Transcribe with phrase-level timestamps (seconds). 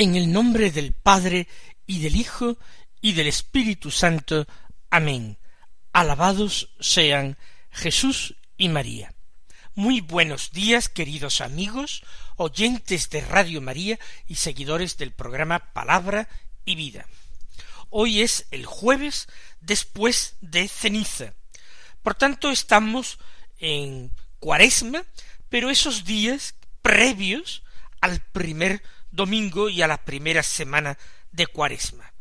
[0.00, 1.48] En el nombre del Padre
[1.84, 2.56] y del Hijo
[3.00, 4.46] y del Espíritu Santo.
[4.90, 5.38] Amén.
[5.92, 7.36] Alabados sean
[7.72, 9.12] Jesús y María.
[9.74, 12.04] Muy buenos días, queridos amigos,
[12.36, 13.98] oyentes de Radio María
[14.28, 16.28] y seguidores del programa Palabra
[16.64, 17.04] y Vida.
[17.90, 19.26] Hoy es el jueves
[19.60, 21.34] después de ceniza.
[22.04, 23.18] Por tanto, estamos
[23.58, 25.02] en cuaresma,
[25.48, 27.64] pero esos días previos
[28.00, 30.98] al primer domingo y a la primera semana
[31.32, 32.12] de cuaresma.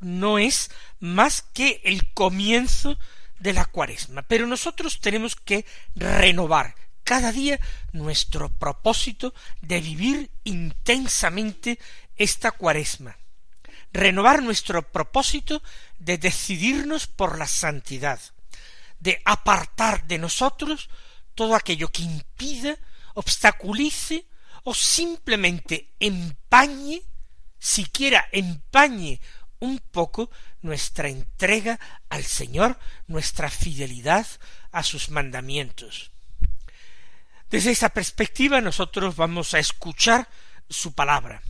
[0.00, 2.98] No es más que el comienzo
[3.38, 6.74] de la cuaresma, pero nosotros tenemos que renovar
[7.04, 7.58] cada día
[7.92, 9.32] nuestro propósito
[9.62, 11.78] de vivir intensamente
[12.16, 13.16] esta cuaresma,
[13.92, 15.62] renovar nuestro propósito
[15.98, 18.20] de decidirnos por la santidad,
[19.00, 20.90] de apartar de nosotros
[21.34, 22.76] todo aquello que impida,
[23.14, 24.26] obstaculice
[24.68, 27.00] o simplemente empañe,
[27.58, 29.18] siquiera empañe
[29.60, 30.30] un poco
[30.60, 31.80] nuestra entrega
[32.10, 34.26] al Señor, nuestra fidelidad
[34.70, 36.10] a sus mandamientos.
[37.48, 40.28] Desde esa perspectiva nosotros vamos a escuchar
[40.68, 41.40] su palabra,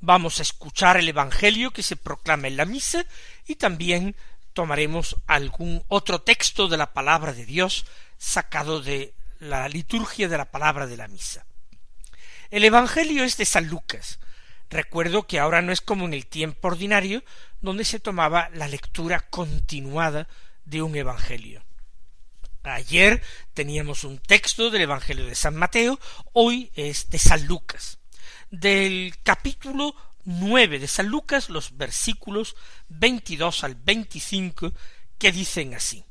[0.00, 3.04] vamos a escuchar el Evangelio que se proclama en la misa
[3.46, 4.16] y también
[4.54, 7.84] tomaremos algún otro texto de la palabra de Dios
[8.16, 11.44] sacado de la liturgia de la palabra de la misa.
[12.52, 14.18] El Evangelio es de San Lucas.
[14.68, 17.24] Recuerdo que ahora no es como en el tiempo ordinario,
[17.62, 20.28] donde se tomaba la lectura continuada
[20.66, 21.64] de un Evangelio.
[22.62, 23.22] Ayer
[23.54, 25.98] teníamos un texto del Evangelio de San Mateo,
[26.34, 28.00] hoy es de San Lucas.
[28.50, 29.94] Del capítulo
[30.24, 32.54] nueve de San Lucas, los versículos
[32.86, 34.74] veintidós al veinticinco,
[35.16, 36.04] que dicen así.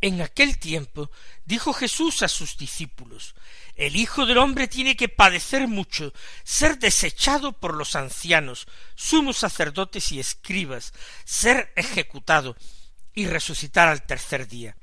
[0.00, 1.10] En aquel tiempo
[1.44, 3.34] dijo Jesús a sus discípulos,
[3.76, 6.12] El Hijo del hombre tiene que padecer mucho,
[6.44, 10.92] ser desechado por los ancianos, sumos sacerdotes y escribas,
[11.24, 12.56] ser ejecutado
[13.14, 14.76] y resucitar al tercer día.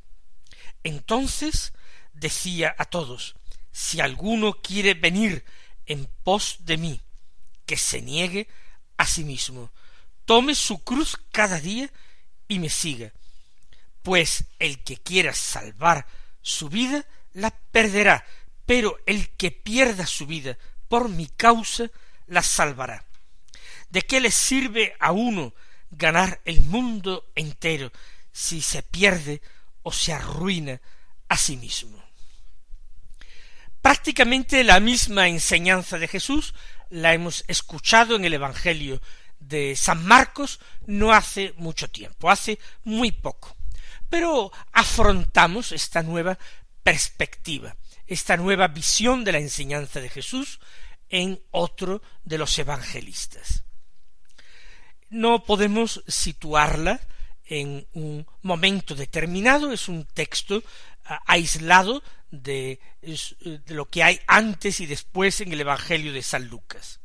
[0.83, 1.73] Entonces
[2.13, 3.35] decía a todos,
[3.71, 5.43] Si alguno quiere venir
[5.85, 7.01] en pos de mí,
[7.65, 8.47] que se niegue
[8.97, 9.71] a sí mismo,
[10.25, 11.91] tome su cruz cada día
[12.47, 13.11] y me siga
[14.03, 16.05] pues el que quiera salvar
[16.41, 18.25] su vida la perderá,
[18.65, 20.57] pero el que pierda su vida
[20.87, 21.89] por mi causa
[22.27, 23.05] la salvará.
[23.89, 25.53] ¿De qué le sirve a uno
[25.91, 27.91] ganar el mundo entero
[28.31, 29.41] si se pierde
[29.83, 30.81] o se arruina
[31.29, 32.03] a sí mismo?
[33.81, 36.53] Prácticamente la misma enseñanza de Jesús
[36.89, 39.01] la hemos escuchado en el Evangelio
[39.39, 43.55] de San Marcos no hace mucho tiempo, hace muy poco.
[44.09, 46.37] Pero afrontamos esta nueva
[46.83, 47.75] perspectiva,
[48.13, 50.59] esta nueva visión de la enseñanza de Jesús
[51.09, 53.63] en otro de los evangelistas.
[55.09, 56.99] No podemos situarla
[57.45, 60.63] en un momento determinado, es un texto
[61.05, 62.01] ah, aislado
[62.31, 66.99] de, de, lo que hay antes y después en el Evangelio de San Lucas.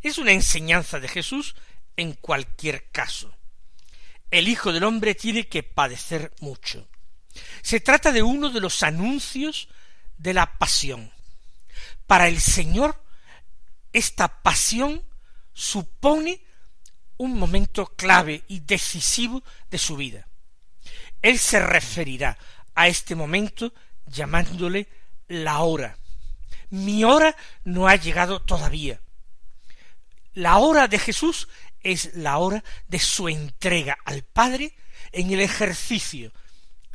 [0.00, 1.54] Es una enseñanza de Jesús
[1.96, 3.34] en cualquier caso
[4.32, 6.88] el Hijo del Hombre tiene que padecer mucho.
[7.62, 9.68] Se trata de uno de los anuncios
[10.22, 11.10] de la pasión.
[12.06, 13.02] Para el Señor,
[13.92, 15.02] esta pasión
[15.52, 16.40] supone
[17.16, 20.26] un momento clave y decisivo de su vida.
[21.20, 22.38] Él se referirá
[22.74, 23.72] a este momento
[24.06, 24.88] llamándole
[25.28, 25.98] la hora.
[26.70, 29.00] Mi hora no ha llegado todavía.
[30.34, 31.48] La hora de Jesús
[31.80, 34.74] es la hora de su entrega al Padre
[35.12, 36.32] en el ejercicio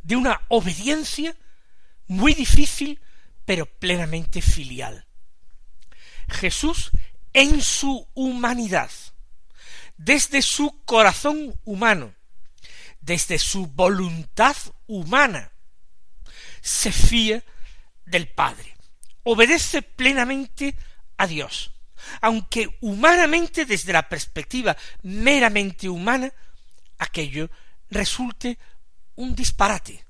[0.02, 1.36] de una obediencia
[2.06, 3.00] muy difícil,
[3.48, 5.06] pero plenamente filial.
[6.28, 6.90] Jesús
[7.32, 8.90] en su humanidad,
[9.96, 12.14] desde su corazón humano,
[13.00, 14.54] desde su voluntad
[14.86, 15.50] humana,
[16.60, 17.42] se fía
[18.04, 18.76] del Padre,
[19.22, 20.76] obedece plenamente
[21.16, 21.72] a Dios,
[22.20, 26.30] aunque humanamente desde la perspectiva meramente humana,
[26.98, 27.48] aquello
[27.88, 28.58] resulte
[29.14, 30.04] un disparate,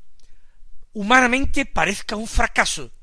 [0.92, 2.97] humanamente parezca un fracaso,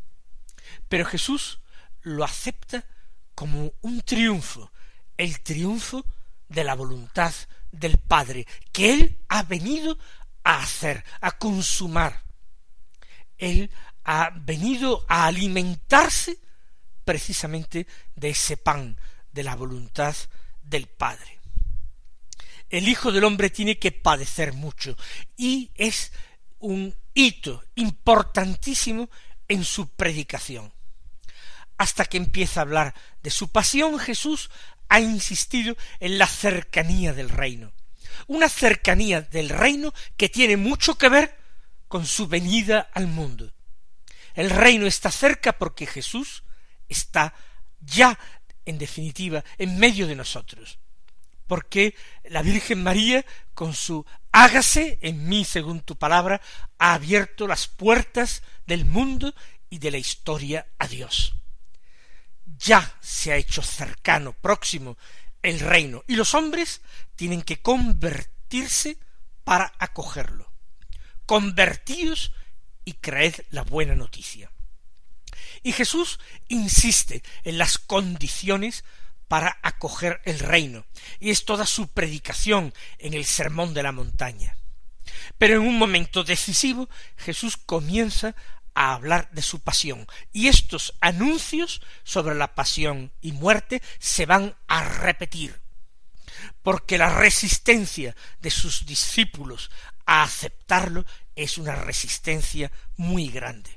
[0.87, 1.59] pero Jesús
[2.01, 2.85] lo acepta
[3.33, 4.71] como un triunfo,
[5.17, 6.05] el triunfo
[6.47, 7.33] de la voluntad
[7.71, 9.97] del Padre, que Él ha venido
[10.43, 12.23] a hacer, a consumar.
[13.37, 13.69] Él
[14.03, 16.37] ha venido a alimentarse
[17.03, 18.97] precisamente de ese pan,
[19.31, 20.15] de la voluntad
[20.61, 21.39] del Padre.
[22.69, 24.95] El Hijo del Hombre tiene que padecer mucho
[25.37, 26.11] y es
[26.59, 29.09] un hito importantísimo
[29.47, 30.73] en su predicación.
[31.77, 34.49] Hasta que empieza a hablar de su pasión, Jesús
[34.87, 37.73] ha insistido en la cercanía del reino.
[38.27, 41.37] Una cercanía del reino que tiene mucho que ver
[41.87, 43.51] con su venida al mundo.
[44.33, 46.43] El reino está cerca porque Jesús
[46.87, 47.33] está
[47.79, 48.17] ya,
[48.65, 50.79] en definitiva, en medio de nosotros.
[51.47, 56.41] Porque la Virgen María, con su hágase en mí según tu palabra,
[56.79, 59.33] ha abierto las puertas del mundo
[59.69, 61.35] y de la historia a Dios.
[62.57, 64.97] Ya se ha hecho cercano, próximo
[65.41, 66.81] el reino, y los hombres
[67.15, 68.97] tienen que convertirse
[69.43, 70.51] para acogerlo.
[71.25, 72.31] Convertíos
[72.83, 74.51] y creed la buena noticia.
[75.63, 78.83] Y Jesús insiste en las condiciones
[79.27, 80.85] para acoger el reino,
[81.19, 84.57] y es toda su predicación en el sermón de la montaña.
[85.37, 88.35] Pero en un momento decisivo Jesús comienza
[88.75, 94.55] a hablar de su pasión, y estos anuncios sobre la pasión y muerte se van
[94.67, 95.59] a repetir,
[96.61, 99.71] porque la resistencia de sus discípulos
[100.05, 101.05] a aceptarlo
[101.35, 103.75] es una resistencia muy grande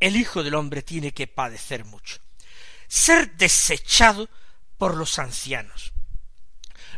[0.00, 2.18] el Hijo del Hombre tiene que padecer mucho.
[2.88, 4.28] Ser desechado
[4.78, 5.92] por los ancianos.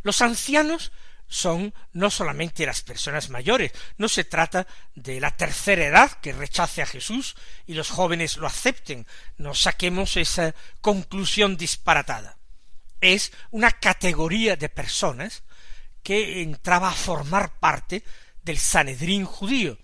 [0.03, 0.93] Los ancianos
[1.29, 6.83] son no solamente las personas mayores, no se trata de la tercera edad que rechace
[6.83, 7.37] a Jesús
[7.67, 12.39] y los jóvenes lo acepten, no saquemos esa conclusión disparatada.
[13.01, 15.45] Es una categoría de personas
[16.03, 18.03] que entraba a formar parte
[18.43, 19.79] del Sanedrín judío.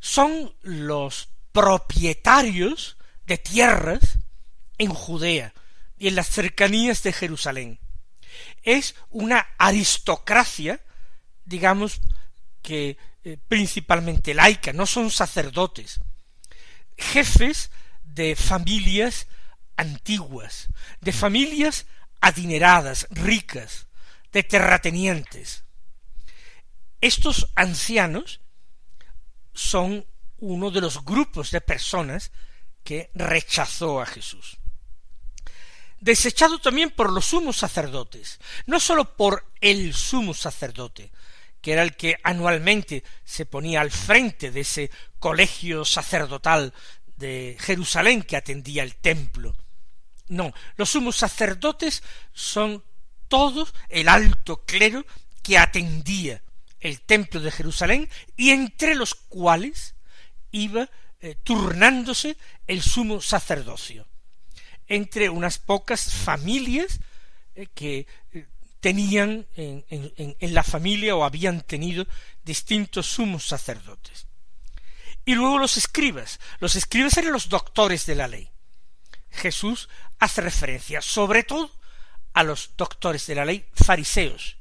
[0.00, 4.18] Son los propietarios de tierras
[4.78, 5.54] en Judea
[5.96, 7.80] y en las cercanías de Jerusalén.
[8.62, 10.80] Es una aristocracia,
[11.44, 12.00] digamos
[12.62, 16.00] que eh, principalmente laica, no son sacerdotes,
[16.96, 17.70] jefes
[18.02, 19.26] de familias
[19.76, 20.68] antiguas,
[21.00, 21.86] de familias
[22.20, 23.86] adineradas, ricas,
[24.32, 25.64] de terratenientes.
[27.00, 28.40] Estos ancianos
[29.54, 30.04] son
[30.38, 32.32] uno de los grupos de personas
[32.84, 34.57] que rechazó a Jesús.
[36.00, 41.10] Desechado también por los sumos sacerdotes, no sólo por el sumo sacerdote,
[41.60, 46.72] que era el que anualmente se ponía al frente de ese colegio sacerdotal
[47.16, 49.56] de Jerusalén que atendía el templo.
[50.28, 52.84] No, los sumos sacerdotes son
[53.26, 55.04] todos el alto clero
[55.42, 56.42] que atendía
[56.78, 59.96] el templo de Jerusalén y entre los cuales
[60.52, 60.88] iba
[61.20, 62.36] eh, turnándose
[62.68, 64.06] el sumo sacerdocio
[64.88, 67.00] entre unas pocas familias
[67.54, 68.46] eh, que eh,
[68.80, 72.06] tenían en, la familia o habían tenido
[72.44, 74.26] distintos sumos sacerdotes.
[75.24, 76.40] Y luego los escribas.
[76.58, 78.50] Los escribas eran los doctores de la ley.
[79.30, 81.70] Jesús hace referencia sobre todo
[82.32, 84.56] a los doctores de la ley fariseos,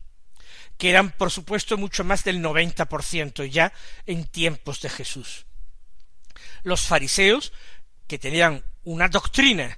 [0.78, 3.72] que eran por supuesto mucho más del noventa por ciento ya
[4.06, 5.48] en tiempos de Jesús
[6.64, 7.54] los fariseos,
[8.08, 9.78] que tenían una doctrina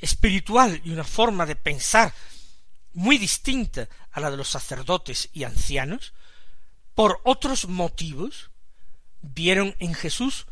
[0.00, 2.12] espiritual y una forma de pensar
[2.92, 6.14] muy distinta a la de los sacerdotes y ancianos,
[6.94, 8.50] por otros motivos,
[9.20, 10.46] vieron en Jesús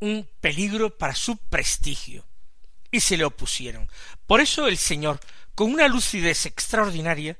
[0.00, 2.24] un peligro para su prestigio
[2.90, 3.90] y se le opusieron.
[4.26, 5.20] Por eso el Señor,
[5.54, 7.36] con una lucidez extraordinaria,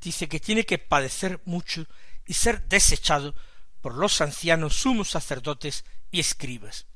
[0.00, 1.86] dice que tiene que padecer mucho
[2.26, 3.34] y ser desechado
[3.80, 6.86] por los ancianos sumos sacerdotes y escribas.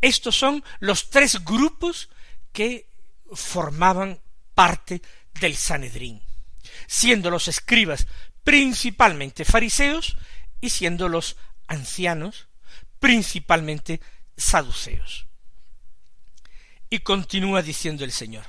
[0.00, 2.08] Estos son los tres grupos
[2.52, 2.89] que
[3.32, 4.20] formaban
[4.54, 5.02] parte
[5.40, 6.22] del Sanedrín,
[6.86, 8.06] siendo los escribas
[8.42, 10.16] principalmente fariseos
[10.60, 12.48] y siendo los ancianos
[12.98, 14.00] principalmente
[14.36, 15.26] saduceos.
[16.88, 18.44] Y continúa diciendo el Señor,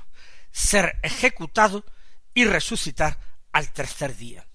[0.51, 1.85] ser ejecutado
[2.33, 3.19] y resucitar
[3.51, 4.45] al tercer día.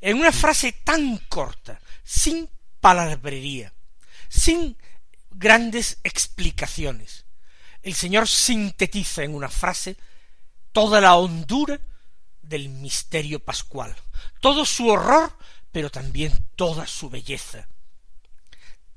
[0.00, 2.48] En una frase tan corta, sin
[2.80, 3.72] palabrería,
[4.28, 4.76] sin
[5.30, 7.26] grandes explicaciones.
[7.82, 9.96] El Señor sintetiza en una frase
[10.72, 11.80] toda la hondura
[12.42, 13.94] del misterio pascual,
[14.40, 15.36] todo su horror,
[15.72, 17.68] pero también toda su belleza.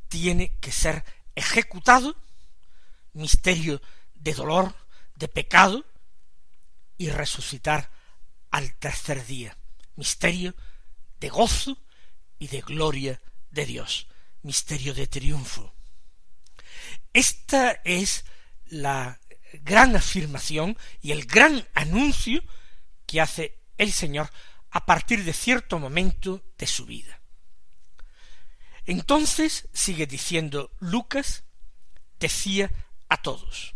[0.09, 1.03] Tiene que ser
[1.35, 2.15] ejecutado
[3.13, 3.81] misterio
[4.15, 4.73] de dolor,
[5.15, 5.85] de pecado,
[6.97, 7.89] y resucitar
[8.51, 9.57] al tercer día,
[9.95, 10.55] misterio
[11.19, 11.77] de gozo
[12.39, 13.21] y de gloria
[13.51, 14.07] de Dios,
[14.43, 15.73] misterio de triunfo.
[17.13, 18.25] Esta es
[18.67, 19.19] la
[19.61, 22.43] gran afirmación y el gran anuncio
[23.05, 24.29] que hace el Señor
[24.71, 27.21] a partir de cierto momento de su vida.
[28.85, 31.43] Entonces, sigue diciendo Lucas,
[32.19, 32.71] decía
[33.07, 33.75] a todos.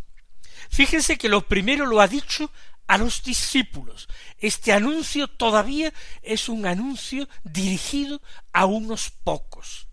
[0.69, 2.51] Fíjense que lo primero lo ha dicho
[2.87, 4.07] a los discípulos.
[4.39, 8.21] Este anuncio todavía es un anuncio dirigido
[8.53, 9.86] a unos pocos,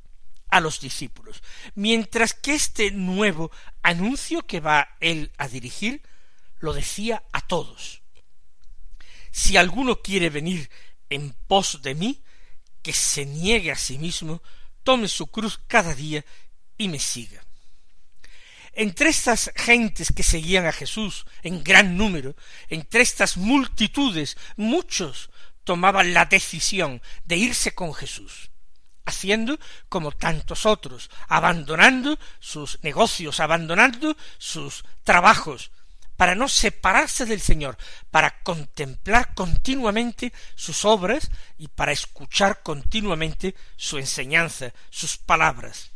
[0.55, 1.43] a los discípulos,
[1.75, 3.51] mientras que este nuevo
[3.83, 6.01] anuncio que va él a dirigir
[6.61, 8.03] lo decía a todos.
[9.33, 10.71] Si alguno quiere venir
[11.11, 12.23] en pos de mí,
[12.83, 14.45] que se niegue a sí mismo,
[14.85, 16.25] tome su cruz cada día
[16.79, 17.45] y me siga.
[18.75, 22.37] Entre estas gentes que seguían a Jesús en gran número,
[22.69, 25.31] entre estas multitudes, muchos
[25.65, 28.51] tomaban la decisión de irse con Jesús,
[29.05, 29.59] haciendo
[29.89, 35.71] como tantos otros, abandonando sus negocios, abandonando sus trabajos,
[36.17, 37.77] para no separarse del Señor,
[38.11, 45.91] para contemplar continuamente sus obras y para escuchar continuamente su enseñanza, sus palabras.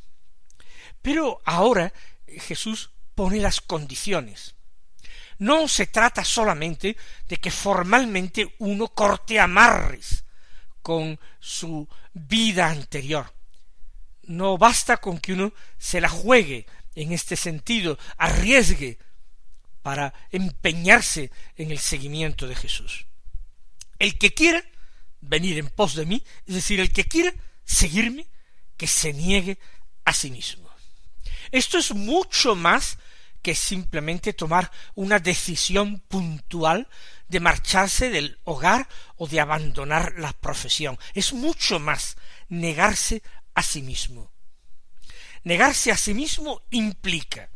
[1.03, 1.93] Pero ahora
[2.27, 4.55] Jesús pone las condiciones.
[5.39, 6.97] No se trata solamente
[7.29, 10.25] de que formalmente uno corte amarres
[10.83, 13.33] con su vida anterior.
[14.23, 18.99] No basta con que uno se la juegue en este sentido, arriesgue
[19.83, 23.07] para empeñarse en el seguimiento de Jesús.
[23.99, 24.63] El que quiera
[25.21, 27.33] venir en pos de mí, es decir, el que quiera
[27.65, 28.27] seguirme,
[28.77, 29.59] que se niegue
[30.05, 30.69] a sí mismo.
[31.51, 32.99] Esto es mucho más
[33.43, 36.89] que simplemente tomar una decisión puntual
[37.29, 40.99] de marcharse del hogar o de abandonar la profesión.
[41.15, 42.17] Es mucho más
[42.49, 43.23] negarse
[43.55, 44.31] a sí mismo.
[45.45, 47.51] Negarse a sí mismo implica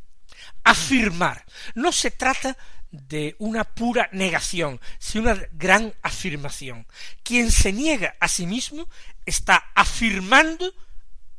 [0.65, 1.45] afirmar.
[1.75, 2.57] No se trata
[2.91, 6.87] de una pura negación, sino una gran afirmación.
[7.23, 8.89] Quien se niega a sí mismo
[9.25, 10.73] está afirmando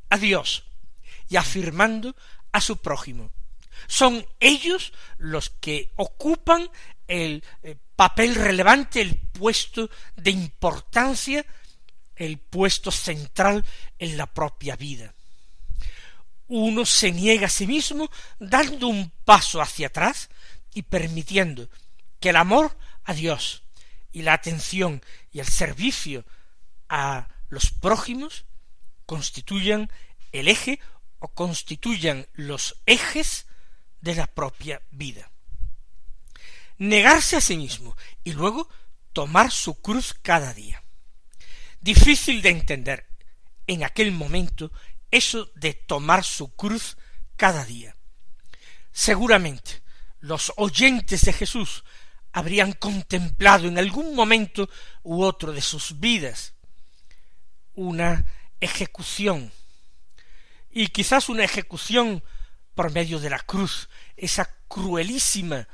[0.10, 0.66] a Dios
[1.30, 2.16] y afirmando
[2.52, 3.32] a su prójimo.
[3.88, 6.70] Son ellos los que ocupan
[7.08, 11.46] el eh, papel relevante, el puesto de importancia,
[12.16, 13.64] el puesto central
[14.00, 15.14] en la propia vida.
[16.48, 20.30] Uno se niega a sí mismo dando un paso hacia atrás
[20.74, 21.70] y permitiendo
[22.20, 23.64] que el amor a Dios
[24.12, 25.02] y la atención
[25.32, 26.26] y el servicio
[26.90, 28.46] a los prójimos
[29.06, 29.92] constituyan
[30.32, 30.80] el eje
[31.20, 33.48] o constituyan los ejes
[34.04, 35.32] de la propia vida.
[36.78, 37.96] Negarse a sí mismo
[38.26, 38.68] y luego
[39.14, 40.84] tomar su cruz cada día.
[41.80, 43.08] Difícil de entender
[43.66, 44.74] en aquel momento
[45.10, 46.98] eso de tomar su cruz
[47.38, 47.96] cada día.
[48.92, 49.82] Seguramente
[50.20, 51.86] los oyentes de Jesús
[52.34, 54.70] habrían contemplado en algún momento
[55.04, 56.56] u otro de sus vidas
[57.74, 58.26] una
[58.60, 59.52] ejecución
[60.72, 62.22] y quizás una ejecución
[62.76, 65.68] por medio de la cruz, esa cruelísima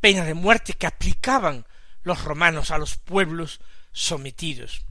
[0.00, 1.66] pena de muerte que aplicaban
[2.02, 3.60] los romanos a los pueblos
[3.92, 4.84] sometidos.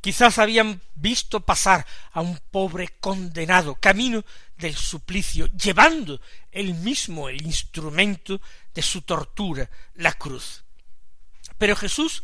[0.00, 4.24] Quizás habían visto pasar a un pobre condenado camino
[4.56, 6.20] del suplicio, llevando
[6.52, 8.40] él mismo el instrumento
[8.74, 10.64] de su tortura, la cruz.
[11.58, 12.22] Pero Jesús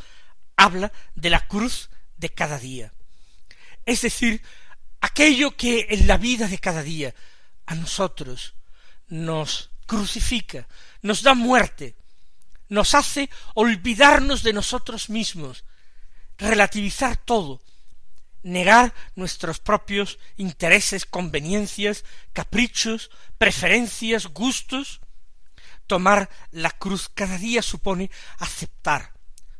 [0.56, 2.92] habla de la cruz de cada día,
[3.84, 4.40] es decir,
[5.00, 7.14] aquello que en la vida de cada día
[7.66, 8.54] a nosotros
[9.08, 10.66] nos crucifica,
[11.02, 11.96] nos da muerte,
[12.68, 15.64] nos hace olvidarnos de nosotros mismos,
[16.38, 17.62] relativizar todo,
[18.42, 25.00] negar nuestros propios intereses, conveniencias, caprichos, preferencias, gustos.
[25.86, 29.14] Tomar la cruz cada día supone aceptar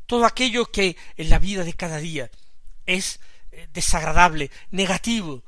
[0.05, 2.29] todo aquello que en la vida de cada día
[2.85, 3.19] es
[3.73, 5.43] desagradable, negativo,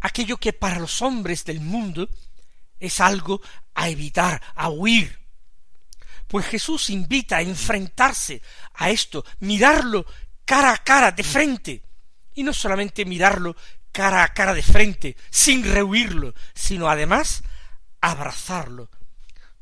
[0.00, 2.08] aquello que para los hombres del mundo
[2.78, 3.40] es algo
[3.74, 5.18] a evitar, a huir.
[6.26, 8.40] Pues Jesús invita a enfrentarse
[8.74, 10.06] a esto, mirarlo
[10.44, 11.82] cara a cara, de frente,
[12.34, 13.56] y no solamente mirarlo
[13.92, 17.42] cara a cara de frente, sin rehuirlo, sino además
[18.00, 18.90] abrazarlo,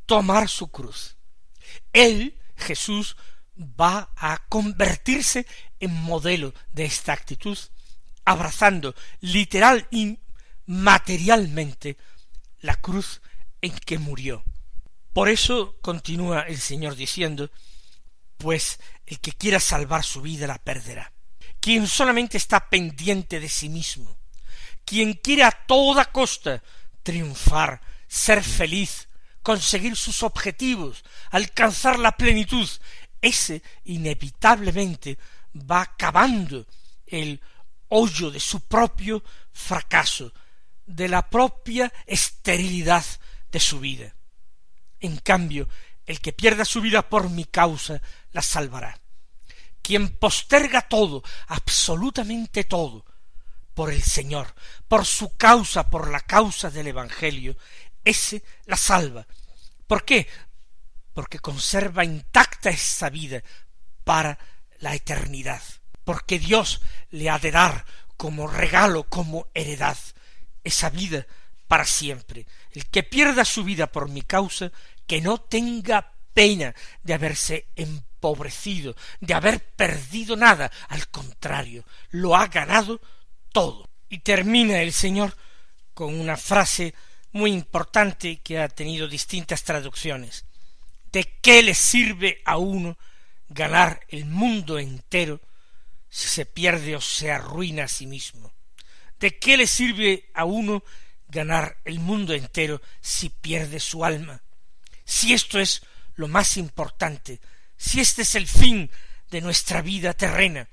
[0.07, 1.16] tomar su cruz.
[1.92, 3.16] Él, Jesús,
[3.59, 5.47] va a convertirse
[5.80, 7.59] en modelo de esta actitud,
[8.25, 9.87] abrazando literal
[10.69, 11.97] materialmente
[12.61, 13.23] la cruz
[13.63, 14.45] en que murió,
[15.15, 17.51] Por eso continúa el Señor diciendo,
[18.37, 21.13] pues el que quiera salvar su vida la perderá.
[21.59, 24.17] Quien solamente está pendiente de sí mismo,
[24.85, 26.63] quien quiere a toda costa
[27.03, 29.09] triunfar, ser feliz,
[29.43, 32.69] conseguir sus objetivos, alcanzar la plenitud,
[33.21, 35.19] ese inevitablemente
[35.55, 36.67] va cavando
[37.07, 37.41] el
[37.89, 40.33] hoyo de su propio fracaso,
[40.88, 43.04] de la propia esterilidad
[43.52, 44.14] de su vida.
[45.00, 45.68] En cambio,
[46.07, 48.00] el que pierda su vida por mi causa
[48.33, 48.99] la salvará.
[49.83, 53.04] Quien posterga todo, absolutamente todo,
[53.75, 54.54] por el Señor,
[54.88, 57.57] por su causa, por la causa del Evangelio,
[58.04, 59.26] ese la salva.
[59.87, 60.26] ¿Por qué?
[61.12, 63.42] Porque conserva intacta esa vida
[64.04, 64.38] para
[64.78, 65.62] la eternidad,
[66.04, 66.80] porque Dios
[67.11, 67.85] le ha de dar
[68.16, 69.97] como regalo, como heredad,
[70.69, 71.27] esa vida
[71.67, 72.47] para siempre.
[72.73, 74.73] El que pierda su vida por mi causa,
[75.07, 82.47] que no tenga pena de haberse empobrecido, de haber perdido nada, al contrario, lo ha
[82.47, 83.01] ganado
[83.53, 83.89] todo.
[84.09, 85.37] Y termina el Señor
[85.93, 86.95] con una frase
[87.33, 90.45] muy importante que ha tenido distintas traducciones.
[91.13, 92.97] ¿De qué le sirve a uno
[93.49, 95.41] ganar el mundo entero
[96.09, 98.53] si se pierde o se arruina a sí mismo?
[99.19, 100.85] ¿De qué le sirve a uno
[101.29, 104.43] ganar el mundo entero si pierde su alma?
[105.05, 105.83] Si esto es
[106.15, 107.41] lo más importante,
[107.77, 108.91] si este es el fin
[109.31, 110.69] de nuestra vida terrena,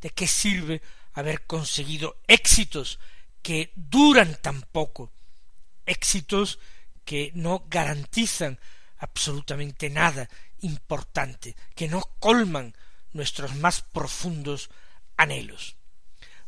[0.00, 0.82] ¿de qué sirve
[1.14, 2.98] haber conseguido éxitos
[3.42, 5.12] que duran tan poco,
[5.84, 6.58] éxitos
[7.04, 8.58] que no garantizan
[8.98, 10.28] absolutamente nada
[10.60, 12.74] importante, que no colman
[13.12, 14.70] nuestros más profundos
[15.16, 15.76] anhelos.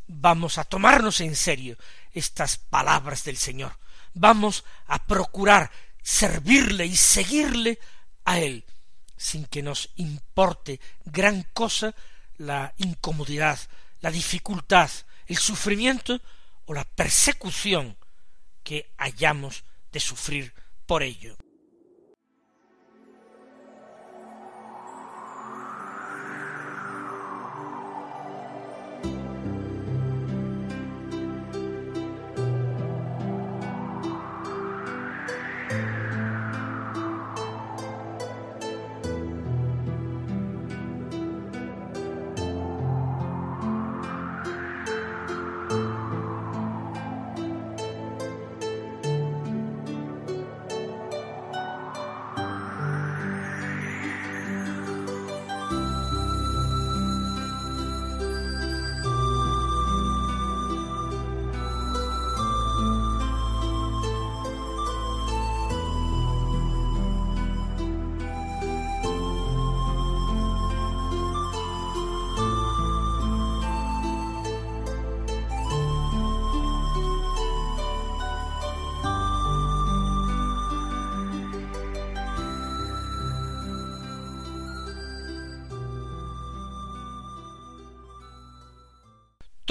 [0.07, 1.79] Vamos a tomarnos en serio
[2.13, 3.79] estas palabras del Señor.
[4.13, 5.71] Vamos a procurar
[6.03, 7.79] servirle y seguirle
[8.25, 8.65] a Él,
[9.17, 11.95] sin que nos importe gran cosa
[12.37, 13.59] la incomodidad,
[14.01, 14.91] la dificultad,
[15.27, 16.21] el sufrimiento
[16.67, 17.97] o la persecución
[18.63, 20.55] que hayamos de sufrir
[20.87, 21.37] por ello.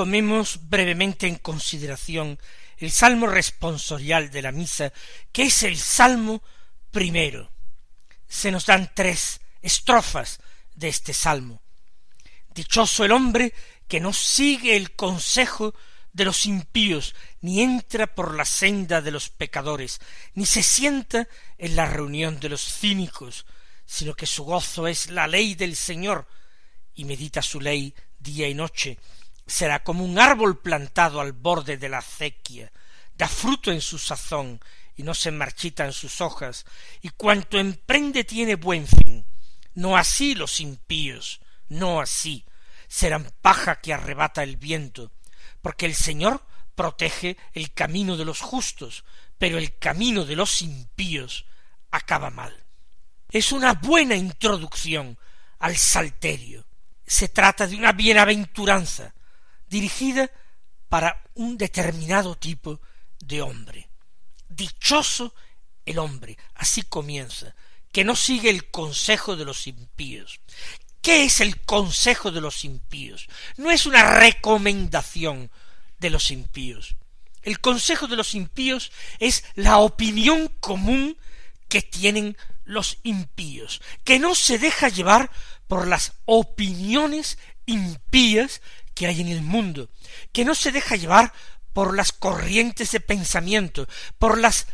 [0.03, 2.37] Tomemos brevemente en consideración
[2.75, 4.91] el salmo responsorial de la misa,
[5.31, 6.43] que es el salmo
[6.91, 7.49] primero.
[8.27, 10.41] Se nos dan tres estrofas
[10.75, 11.61] de este salmo.
[12.53, 13.53] Dichoso el hombre
[13.87, 15.73] que no sigue el consejo
[16.11, 20.01] de los impíos, ni entra por la senda de los pecadores,
[20.33, 23.45] ni se sienta en la reunión de los cínicos,
[23.85, 26.27] sino que su gozo es la ley del Señor,
[26.93, 28.99] y medita su ley día y noche,
[29.45, 32.71] será como un árbol plantado al borde de la acequia,
[33.15, 34.59] da fruto en su sazón,
[34.95, 36.65] y no se marchitan sus hojas,
[37.01, 39.25] y cuanto emprende tiene buen fin.
[39.73, 42.45] No así los impíos, no así.
[42.87, 45.11] Serán paja que arrebata el viento,
[45.61, 49.03] porque el Señor protege el camino de los justos,
[49.37, 51.45] pero el camino de los impíos
[51.91, 52.55] acaba mal.
[53.29, 55.17] Es una buena introducción
[55.59, 56.65] al salterio.
[57.05, 59.13] Se trata de una bienaventuranza,
[59.73, 60.29] dirigida
[60.87, 62.79] para un determinado tipo
[63.19, 63.89] de hombre.
[64.47, 65.33] Dichoso
[65.83, 67.55] el hombre, así comienza,
[67.91, 70.39] que no sigue el consejo de los impíos.
[71.01, 73.27] ¿Qué es el consejo de los impíos?
[73.57, 75.49] No es una recomendación
[75.97, 76.95] de los impíos.
[77.41, 81.17] El consejo de los impíos es la opinión común
[81.67, 85.31] que tienen los impíos, que no se deja llevar
[85.67, 88.61] por las opiniones impías
[88.93, 89.89] que hay en el mundo,
[90.31, 91.33] que no se deja llevar
[91.73, 93.87] por las corrientes de pensamiento,
[94.19, 94.67] por las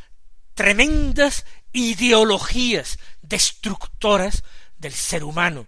[0.53, 4.43] tremendas ideologías destructoras
[4.77, 5.67] del ser humano,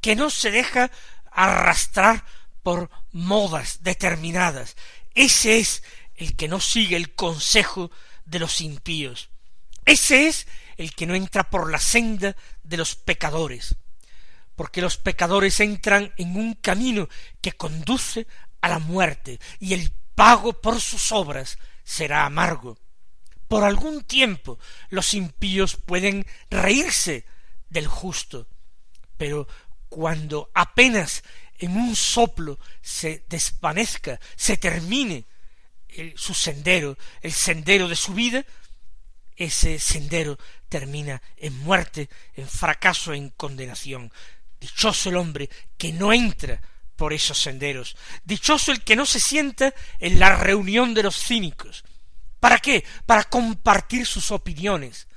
[0.00, 0.90] que no se deja
[1.30, 2.24] arrastrar
[2.62, 4.76] por modas determinadas.
[5.14, 5.82] Ese es
[6.14, 7.90] el que no sigue el consejo
[8.24, 9.30] de los impíos.
[9.84, 13.76] Ese es el que no entra por la senda de los pecadores,
[14.60, 17.08] porque los pecadores entran en un camino
[17.40, 18.26] que conduce
[18.60, 22.78] a la muerte, y el pago por sus obras será amargo.
[23.48, 24.58] Por algún tiempo
[24.90, 27.24] los impíos pueden reírse
[27.70, 28.48] del justo,
[29.16, 29.48] pero
[29.88, 31.24] cuando apenas
[31.58, 35.24] en un soplo se desvanezca, se termine
[36.16, 38.44] su sendero, el sendero de su vida,
[39.36, 44.12] ese sendero termina en muerte, en fracaso, en condenación.
[44.60, 46.60] Dichoso el hombre que no entra
[46.94, 47.96] por esos senderos.
[48.24, 51.82] Dichoso el que no se sienta en la reunión de los cínicos.
[52.38, 52.84] ¿Para qué?
[53.06, 55.08] Para compartir sus opiniones,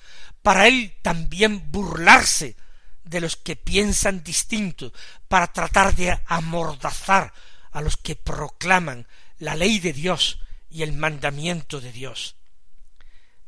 [0.42, 2.56] para él también burlarse
[3.04, 4.94] de los que piensan distinto,
[5.28, 7.34] para tratar de amordazar
[7.72, 9.08] a los que proclaman
[9.40, 12.38] la ley de Dios y el mandamiento de Dios.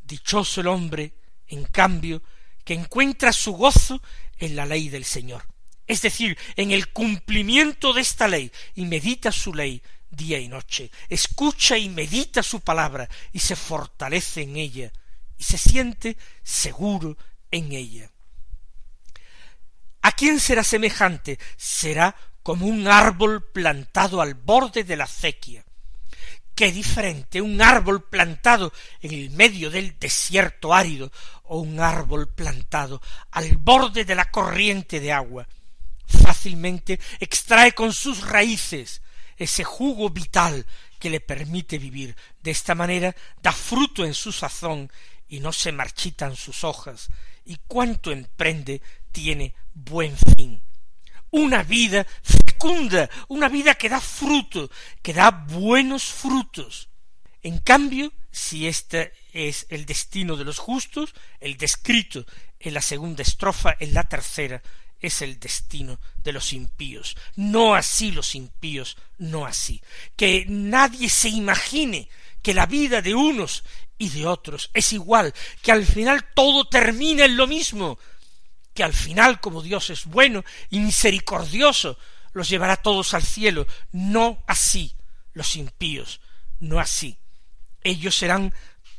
[0.01, 1.13] Dichoso el hombre,
[1.47, 2.21] en cambio,
[2.65, 4.01] que encuentra su gozo
[4.38, 5.54] en la ley del Señor
[5.87, 10.91] es decir, en el cumplimiento de esta ley, y medita su ley día y noche,
[11.09, 14.91] escucha y medita su palabra, y se fortalece en ella,
[15.37, 17.17] y se siente seguro
[17.51, 18.09] en ella.
[20.01, 21.39] ¿A quién será semejante?
[21.57, 25.65] Será como un árbol plantado al borde de la acequia.
[26.53, 28.71] Qué diferente un árbol plantado
[29.01, 31.11] en el medio del desierto árido
[31.43, 35.47] o un árbol plantado al borde de la corriente de agua
[36.07, 39.01] fácilmente extrae con sus raíces
[39.37, 40.65] ese jugo vital
[40.99, 42.15] que le permite vivir.
[42.41, 44.91] De esta manera da fruto en su sazón
[45.27, 47.09] y no se marchitan sus hojas,
[47.45, 50.61] y cuanto emprende tiene buen fin.
[51.31, 54.69] Una vida fecunda, una vida que da fruto,
[55.01, 56.89] que da buenos frutos.
[57.41, 62.25] En cambio, si este es el destino de los justos, el descrito
[62.59, 64.61] en la segunda estrofa, en la tercera,
[65.05, 67.15] es el destino de los impíos.
[67.35, 69.81] No así los impíos, no así.
[70.15, 72.09] Que nadie se imagine
[72.41, 73.63] que la vida de unos
[73.97, 77.97] y de otros es igual, que al final todo termina en lo mismo,
[78.73, 81.97] que al final, como Dios es bueno y misericordioso,
[82.33, 83.65] los llevará todos al cielo.
[83.93, 84.93] No así
[85.33, 86.19] los impíos,
[86.59, 87.17] no así.
[87.81, 88.53] Ellos serán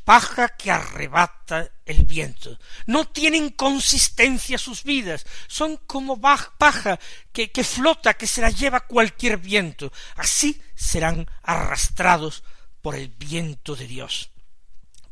[0.07, 2.57] paja que arrebata el viento.
[2.87, 7.01] No tienen consistencia sus vidas, son como paja
[7.33, 9.92] que, que flota, que se la lleva cualquier viento.
[10.14, 12.45] Así serán arrastrados
[12.83, 14.31] por el viento de Dios.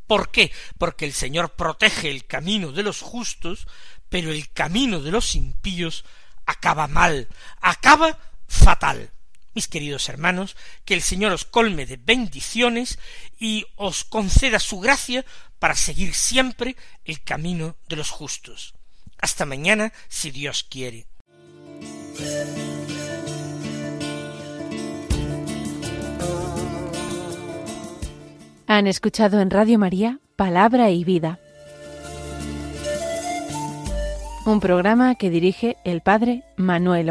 [0.07, 0.53] ¿Por qué?
[0.79, 3.67] Porque el Señor protege el camino de los justos,
[4.09, 6.05] pero el camino de los impíos
[6.47, 7.27] acaba mal,
[7.61, 9.11] acaba fatal
[9.55, 12.99] mis queridos hermanos, que el Señor os colme de bendiciones
[13.39, 15.25] y os conceda su gracia
[15.59, 18.75] para seguir siempre el camino de los justos.
[19.19, 21.07] Hasta mañana, si Dios quiere.
[28.67, 31.39] Han escuchado en Radio María Palabra y Vida,
[34.47, 37.09] un programa que dirige el Padre Manuel.